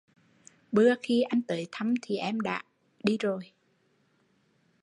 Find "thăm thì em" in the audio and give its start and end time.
1.71-2.37